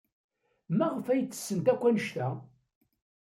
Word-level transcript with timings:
Maɣef 0.77 1.05
ay 1.09 1.21
ttessent 1.23 1.65
akk 1.73 1.83
anect-a? 1.89 2.27